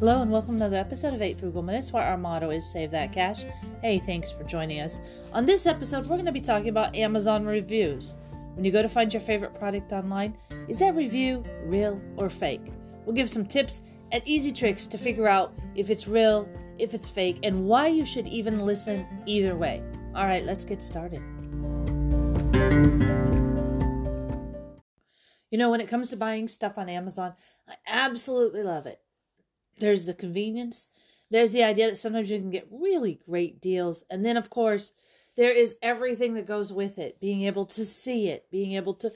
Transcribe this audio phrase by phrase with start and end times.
[0.00, 2.92] Hello and welcome to another episode of 8 Frugal Minutes where our motto is Save
[2.92, 3.42] That Cash.
[3.82, 5.00] Hey, thanks for joining us.
[5.32, 8.14] On this episode, we're going to be talking about Amazon reviews.
[8.54, 10.38] When you go to find your favorite product online,
[10.68, 12.70] is that review real or fake?
[13.04, 13.80] We'll give some tips
[14.12, 18.06] and easy tricks to figure out if it's real, if it's fake, and why you
[18.06, 19.82] should even listen either way.
[20.14, 21.22] All right, let's get started.
[25.50, 27.34] You know, when it comes to buying stuff on Amazon,
[27.68, 29.00] I absolutely love it.
[29.78, 30.88] There's the convenience,
[31.30, 34.92] there's the idea that sometimes you can get really great deals, and then, of course,
[35.36, 39.12] there is everything that goes with it being able to see it, being able to,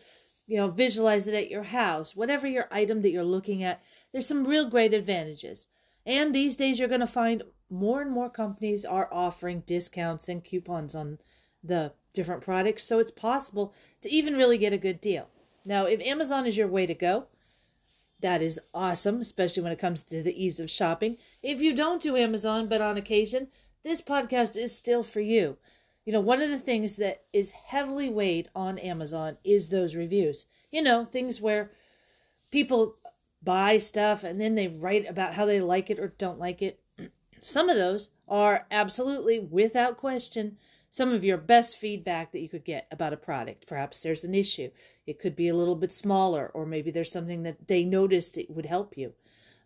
[0.47, 3.83] you know, visualize it at your house, whatever your item that you're looking at.
[4.13, 5.67] There's some real great advantages.
[6.07, 10.45] And these days, you're going to find more and more companies are offering discounts and
[10.45, 11.19] coupons on
[11.65, 15.29] the different products, so it's possible to even really get a good deal.
[15.65, 17.27] Now, if Amazon is your way to go,
[18.23, 21.19] that is awesome, especially when it comes to the ease of shopping.
[21.43, 23.49] If you don't do Amazon, but on occasion,
[23.83, 25.59] this podcast is still for you.
[26.05, 30.47] You know, one of the things that is heavily weighed on Amazon is those reviews.
[30.71, 31.71] You know, things where
[32.51, 32.97] people
[33.43, 36.81] buy stuff and then they write about how they like it or don't like it.
[37.41, 40.57] Some of those are absolutely, without question,
[40.93, 43.67] some of your best feedback that you could get about a product.
[43.67, 44.71] Perhaps there's an issue.
[45.07, 48.51] It could be a little bit smaller, or maybe there's something that they noticed it
[48.51, 49.15] would help you.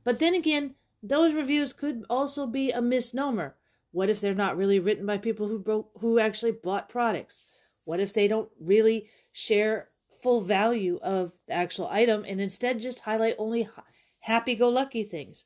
[0.05, 3.57] But then again, those reviews could also be a misnomer.
[3.93, 7.45] What if they're not really written by people who who actually bought products?
[7.85, 9.91] What if they don't really share
[10.23, 13.69] full value of the actual item and instead just highlight only
[14.21, 15.45] happy go lucky things?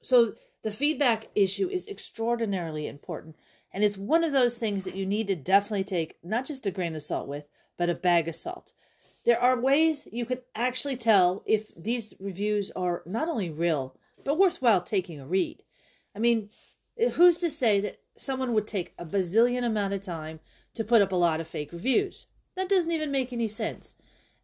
[0.00, 3.36] So the feedback issue is extraordinarily important
[3.74, 6.70] and it's one of those things that you need to definitely take not just a
[6.70, 7.44] grain of salt with,
[7.76, 8.72] but a bag of salt.
[9.24, 14.38] There are ways you can actually tell if these reviews are not only real, but
[14.38, 15.62] worthwhile taking a read.
[16.14, 16.50] I mean,
[16.98, 20.40] eh, who's to say that someone would take a bazillion amount of time
[20.74, 22.26] to put up a lot of fake reviews?
[22.54, 23.94] That doesn't even make any sense.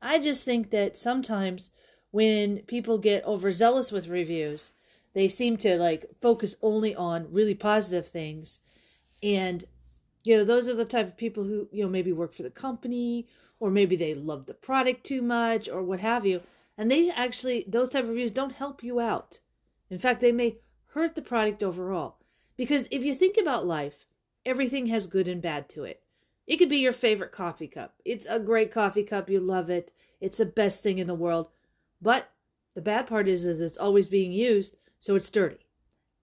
[0.03, 1.71] I just think that sometimes
[2.11, 4.73] when people get overzealous with reviews,
[5.13, 8.61] they seem to like focus only on really positive things
[9.23, 9.65] and,
[10.25, 12.51] you know, those are the type of people who, you know, maybe work for the
[12.51, 13.27] company
[13.61, 16.41] or maybe they love the product too much or what have you.
[16.77, 19.39] And they actually, those type of reviews don't help you out.
[19.91, 20.57] In fact, they may
[20.95, 22.17] hurt the product overall.
[22.57, 24.07] Because if you think about life,
[24.45, 26.03] everything has good and bad to it.
[26.47, 27.95] It could be your favorite coffee cup.
[28.05, 29.29] It's a great coffee cup.
[29.31, 29.93] You love it.
[30.21, 31.49] It's the best thing in the world.
[32.03, 32.31] But
[32.75, 35.67] the bad part is, is it's always being used, so it's dirty.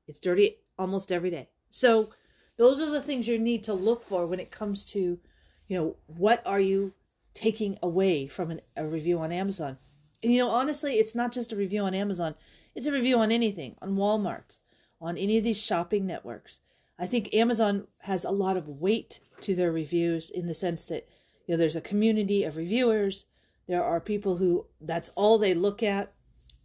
[0.08, 1.50] It's dirty almost every day.
[1.70, 2.10] So
[2.58, 5.20] those are the things you need to look for when it comes to,
[5.68, 6.94] you know, what are you
[7.38, 9.78] taking away from an, a review on Amazon?
[10.24, 12.34] And, you know, honestly, it's not just a review on Amazon,
[12.74, 14.58] it's a review on anything, on Walmart,
[15.00, 16.62] on any of these shopping networks.
[16.98, 21.08] I think Amazon has a lot of weight to their reviews in the sense that,
[21.46, 23.26] you know, there's a community of reviewers.
[23.68, 26.14] There are people who that's all they look at,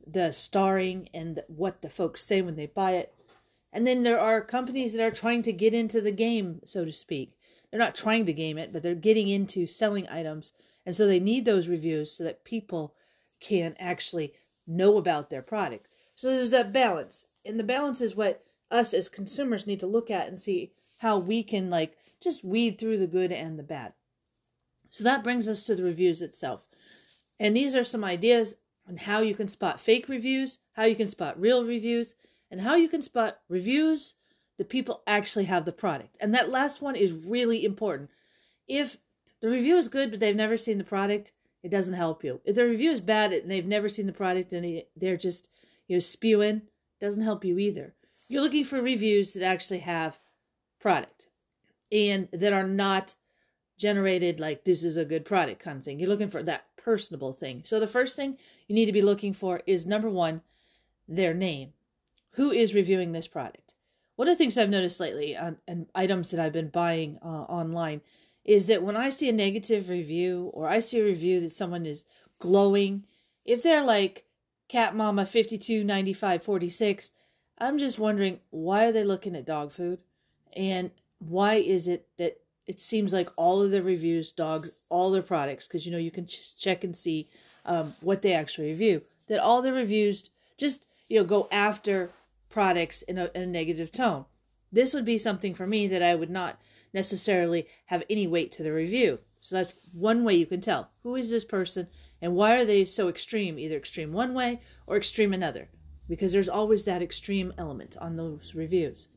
[0.07, 3.15] the starring and what the folks say when they buy it.
[3.73, 6.93] And then there are companies that are trying to get into the game, so to
[6.93, 7.35] speak.
[7.73, 10.53] They're not trying to game it, but they're getting into selling items.
[10.85, 12.95] And so they need those reviews so that people
[13.41, 14.35] can actually
[14.67, 15.89] know about their product.
[16.15, 17.25] So there's that balance.
[17.45, 21.19] And the balance is what us as consumers need to look at and see how
[21.19, 23.95] we can like just weed through the good and the bad.
[24.91, 26.61] So that brings us to the reviews itself.
[27.41, 28.57] And these are some ideas
[28.87, 32.15] on how you can spot fake reviews, how you can spot real reviews,
[32.51, 34.15] and how you can spot reviews
[34.63, 36.17] the people actually have the product.
[36.21, 38.11] And that last one is really important.
[38.69, 38.97] If
[39.41, 41.33] the review is good but they've never seen the product,
[41.65, 42.41] it doesn't help you.
[42.45, 45.49] If the review is bad and they've never seen the product and they're just
[45.89, 46.63] you know spewing,
[47.01, 47.97] doesn't help you either.
[48.29, 50.21] You're looking for reviews that actually have
[50.79, 51.27] product
[51.91, 53.17] and that are not
[53.77, 55.99] generated like this is a good product kind of thing.
[55.99, 57.63] You're looking for that personable thing.
[57.65, 60.41] So the first thing you need to be looking for is number 1
[61.09, 61.73] their name
[62.35, 63.62] who is reviewing this product.
[64.23, 67.27] One of the things I've noticed lately on, on items that I've been buying uh,
[67.27, 68.03] online
[68.45, 71.85] is that when I see a negative review or I see a review that someone
[71.85, 72.05] is
[72.39, 73.03] glowing,
[73.45, 74.25] if they're like
[74.69, 77.11] Cat Mama 529546,
[77.59, 79.99] I'm just wondering why are they looking at dog food?
[80.53, 85.23] And why is it that it seems like all of the reviews, dogs, all their
[85.23, 87.29] products, because you know you can ch- check and see
[87.67, 92.13] um, what they actually review, that all the reviews just you know go after
[92.53, 94.27] products in a, in a negative tone.
[94.71, 96.61] This would be something for me that I would not
[96.95, 99.19] necessarily have any weight to the review.
[99.41, 101.89] So that's one way you can tell who is this person
[102.21, 105.69] and why are they so extreme, either extreme one way or extreme another.
[106.09, 109.09] because there's always that extreme element on those reviews.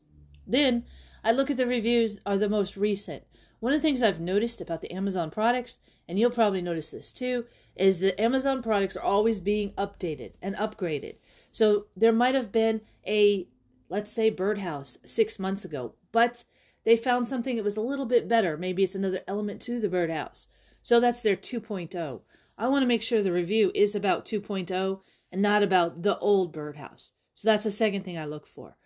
[0.46, 0.84] Then
[1.24, 3.24] I look at the reviews are the most recent.
[3.60, 5.78] One of the things I've noticed about the Amazon products,
[6.08, 10.56] and you'll probably notice this too, is that Amazon products are always being updated and
[10.56, 11.16] upgraded.
[11.56, 13.48] So there might have been a,
[13.88, 16.44] let's say, birdhouse six months ago, but
[16.84, 18.58] they found something that was a little bit better.
[18.58, 20.48] Maybe it's another element to the birdhouse.
[20.82, 22.20] So that's their 2.0.
[22.58, 25.00] I want to make sure the review is about 2.0
[25.32, 27.12] and not about the old birdhouse.
[27.32, 28.76] So that's the second thing I look for.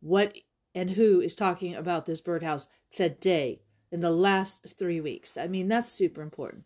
[0.00, 0.36] What
[0.74, 3.60] and who is talking about this birdhouse today
[3.92, 5.36] in the last three weeks?
[5.36, 6.64] I mean, that's super important.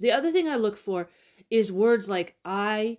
[0.00, 1.10] The other thing I look for
[1.50, 2.96] is words like I,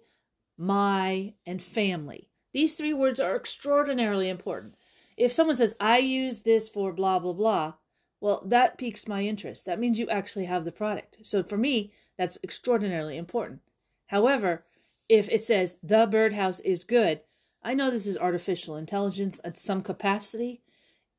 [0.57, 2.29] my, and family.
[2.53, 4.75] These three words are extraordinarily important.
[5.15, 7.73] If someone says, I use this for blah, blah, blah,
[8.19, 9.65] well, that piques my interest.
[9.65, 11.17] That means you actually have the product.
[11.21, 13.61] So for me, that's extraordinarily important.
[14.07, 14.65] However,
[15.07, 17.21] if it says the birdhouse is good,
[17.63, 20.61] I know this is artificial intelligence at some capacity,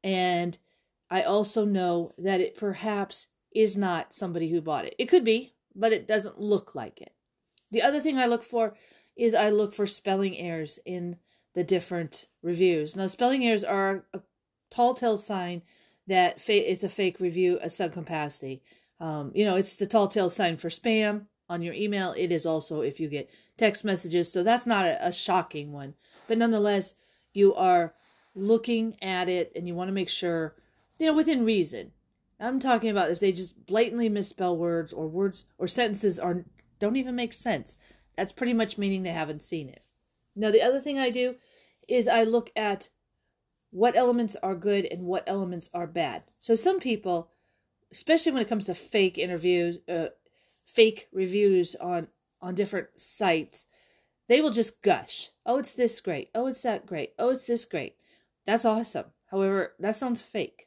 [0.03, 0.59] and
[1.11, 4.95] I also know that it perhaps is not somebody who bought it.
[4.99, 7.13] It could be, but it doesn't look like it.
[7.71, 8.75] The other thing I look for
[9.19, 11.17] is I look for spelling errors in
[11.55, 12.95] the different reviews.
[12.95, 14.21] Now, spelling errors are a
[14.71, 15.63] tall tale sign
[16.07, 18.63] that fa- it's a fake review at some capacity.
[19.01, 22.15] Um, you know, it's the tall tale sign for spam on your email.
[22.17, 24.33] It is also if you get text messages.
[24.33, 25.95] So that's not a, a shocking one.
[26.29, 26.95] But nonetheless,
[27.33, 27.95] you are
[28.35, 30.55] looking at it and you want to make sure,
[30.99, 31.91] you know, within reason.
[32.41, 36.45] I'm talking about if they just blatantly misspell words or words or sentences are
[36.79, 37.77] don't even make sense.
[38.19, 39.85] That's pretty much meaning they haven't seen it.
[40.35, 41.37] Now the other thing I do
[41.87, 42.89] is I look at
[43.71, 46.25] what elements are good and what elements are bad.
[46.41, 47.31] So some people,
[47.93, 50.07] especially when it comes to fake interviews, uh,
[50.65, 52.09] fake reviews on
[52.43, 53.67] on different sites,
[54.27, 55.31] they will just gush.
[55.47, 56.31] Oh, it's this great.
[56.35, 57.13] Oh, it's that great.
[57.21, 57.95] Oh, it's this great.
[58.47, 59.07] That's awesome.
[59.31, 60.67] However, that sounds fake.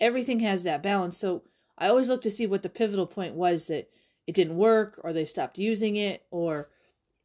[0.00, 1.16] Everything has that balance.
[1.16, 1.44] So
[1.78, 3.88] I always look to see what the pivotal point was that
[4.26, 6.68] it didn't work or they stopped using it or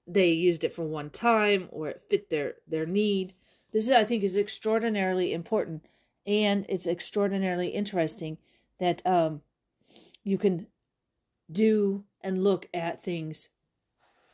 [0.08, 3.34] they used it for one time or it fit their their need.
[3.72, 5.86] This is I think is extraordinarily important
[6.26, 8.38] and it's extraordinarily interesting
[8.80, 9.42] that um
[10.24, 10.68] you can
[11.52, 13.50] do and look at things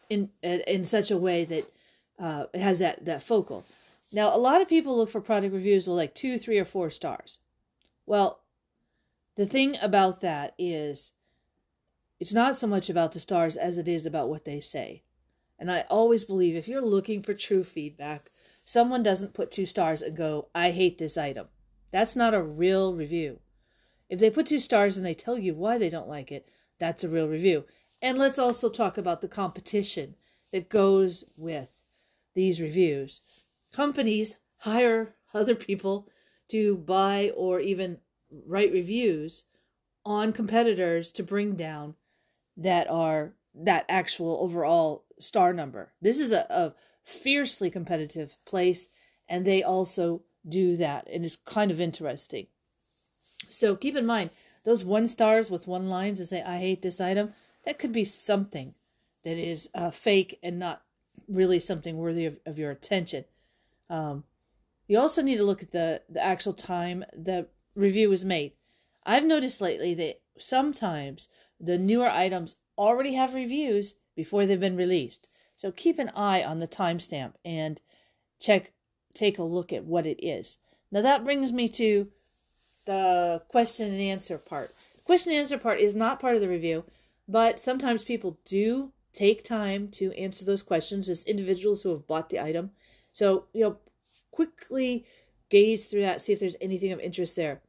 [0.10, 1.72] in in such a way that
[2.20, 3.66] uh, it has that that focal.
[4.12, 6.90] Now, a lot of people look for product reviews with like two, three, or four
[6.90, 7.40] stars.
[8.06, 8.42] Well,
[9.38, 11.14] the thing about that is,
[12.20, 15.04] it's not so much about the stars as it is about what they say.
[15.62, 18.32] And I always believe if you're looking for true feedback,
[18.66, 21.50] someone doesn't put two stars and go, "I hate this item."
[21.92, 23.42] That's not a real review.
[24.10, 26.50] If they put two stars and they tell you why they don't like it,
[26.80, 27.66] that's a real review.
[28.02, 30.16] And let's also talk about the competition
[30.52, 31.70] that goes with
[32.34, 33.22] these reviews.
[33.72, 36.10] Companies hire other people
[36.48, 38.00] to buy or even
[38.32, 39.46] write reviews
[40.04, 41.98] on competitors to bring down
[42.58, 45.94] that are that actual overall star number.
[46.02, 48.88] This is a, a fiercely competitive place,
[49.28, 52.48] and they also do that, and it's kind of interesting.
[53.50, 54.30] So keep in mind
[54.64, 57.34] those one stars with one lines and say, I hate this item,
[57.66, 58.76] that could be something
[59.24, 60.84] that is uh, fake and not
[61.28, 63.26] really something worthy of, of your attention.
[63.90, 64.24] Um,
[64.88, 68.54] you also need to look at the, the actual time the review was made.
[69.06, 71.28] I've noticed lately that sometimes
[71.60, 75.28] the newer items already have reviews before they've been released.
[75.56, 77.80] So keep an eye on the timestamp and
[78.40, 78.74] check,
[79.14, 80.58] take a look at what it is.
[80.92, 82.10] Now that brings me to
[82.86, 84.74] the question and answer part.
[84.96, 86.86] The question and answer part is not part of the review,
[87.28, 92.30] but sometimes people do take time to answer those questions as individuals who have bought
[92.30, 92.72] the item.
[93.14, 93.78] So, you know,
[94.32, 95.06] quickly
[95.50, 97.62] gaze through that, see if there's anything of interest there.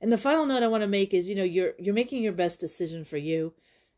[0.00, 2.32] And the final note I want to make is, you know, you're you're making your
[2.32, 3.54] best decision for you.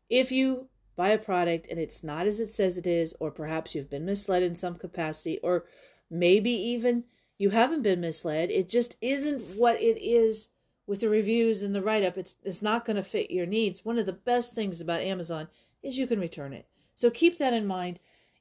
[0.09, 3.75] If you buy a product and it's not as it says it is, or perhaps
[3.75, 5.65] you've been misled in some capacity, or
[6.09, 7.03] maybe even
[7.37, 8.49] you haven't been misled.
[8.49, 10.49] It just isn't what it is
[10.87, 12.17] with the reviews and the write up.
[12.17, 13.83] It's it's not going to fit your needs.
[13.83, 15.47] One of the best things about Amazon
[15.83, 16.67] is you can return it.
[16.93, 17.99] So keep that in mind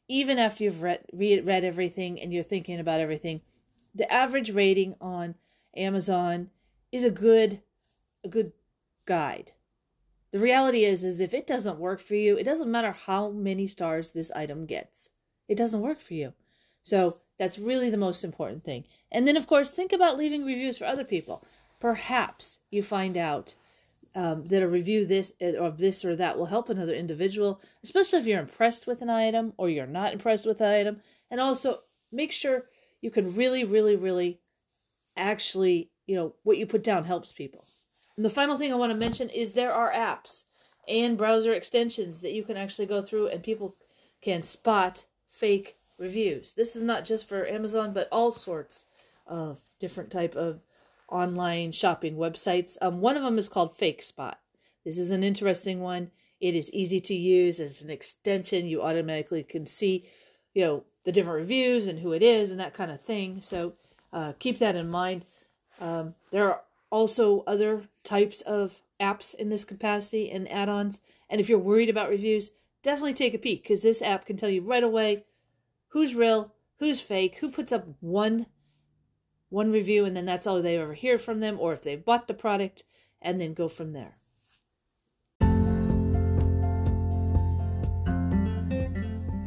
[0.08, 3.40] even after you've read read, read everything and you're thinking about everything.
[3.94, 5.34] The average rating on
[5.76, 6.50] Amazon
[6.92, 7.62] is a good
[8.22, 8.52] a good
[9.06, 9.52] guide.
[10.34, 13.68] The reality is is if it doesn't work for you, it doesn't matter how many
[13.68, 15.08] stars this item gets.
[15.46, 16.32] It doesn't work for you.
[16.82, 18.82] So that's really the most important thing.
[19.12, 21.44] And then, of course, think about leaving reviews for other people.
[21.78, 23.54] Perhaps you find out
[24.16, 28.18] um, that a review this uh, of this or that will help another individual, especially
[28.18, 31.00] if you're impressed with an item or you're not impressed with an item.
[31.30, 32.64] And also, make sure
[33.00, 34.40] you can really, really, really
[35.16, 37.66] actually, you know, what you put down helps people.
[38.16, 40.44] And the final thing I want to mention is there are apps
[40.86, 43.76] and browser extensions that you can actually go through and people
[44.20, 46.52] can spot fake reviews.
[46.52, 48.84] This is not just for Amazon, but all sorts
[49.26, 50.60] of different type of
[51.08, 52.76] online shopping websites.
[52.80, 54.36] Um, one of them is called Fakespot.
[54.84, 56.10] This is an interesting one.
[56.40, 58.66] It is easy to use as an extension.
[58.66, 60.06] You automatically can see,
[60.52, 63.40] you know, the different reviews and who it is and that kind of thing.
[63.40, 63.74] So
[64.12, 65.24] uh, keep that in mind.
[65.80, 71.00] Um, there are also other types of apps in this capacity and add-ons.
[71.28, 74.50] And if you're worried about reviews, definitely take a peek because this app can tell
[74.50, 75.24] you right away
[75.88, 78.46] who's real, who's fake, who puts up one
[79.50, 82.26] one review and then that's all they ever hear from them, or if they bought
[82.26, 82.82] the product,
[83.22, 84.18] and then go from there.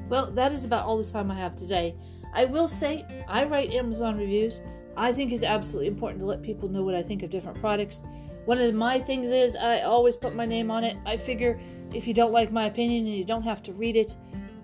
[0.10, 1.96] Well, that is about all the time I have today.
[2.34, 4.62] I will say I write Amazon reviews.
[4.96, 8.02] I think it's absolutely important to let people know what I think of different products.
[8.48, 10.96] One of my things is I always put my name on it.
[11.06, 11.60] I figure
[11.94, 14.16] if you don't like my opinion and you don't have to read it,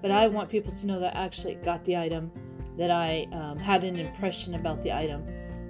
[0.02, 2.32] but I want people to know that I actually got the item
[2.78, 5.28] that I um, had an impression about the item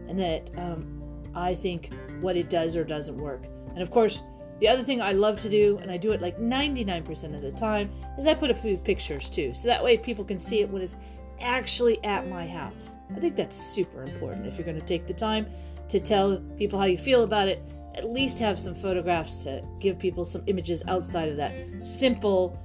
[0.08, 1.01] and that um,
[1.34, 1.89] I think
[2.22, 3.46] what it does or doesn't work.
[3.70, 4.22] And of course,
[4.60, 7.51] the other thing I love to do, and I do it like 99% of the
[7.53, 7.89] time,
[8.20, 9.55] is I put a few pictures too.
[9.55, 10.98] So that way people can see it when it's
[11.41, 12.93] actually at my house.
[13.15, 14.46] I think that's super important.
[14.46, 15.48] If you're going to take the time
[15.89, 17.60] to tell people how you feel about it,
[17.96, 22.60] at least have some photographs to give people some images outside of that simple,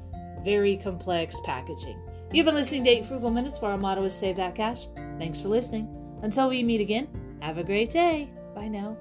[0.45, 1.99] very complex packaging.
[2.33, 4.87] You've been listening to 8 Frugal Minutes, where our motto is Save That Cash.
[5.19, 5.89] Thanks for listening.
[6.23, 7.09] Until we meet again,
[7.41, 8.29] have a great day.
[8.55, 8.97] Bye now.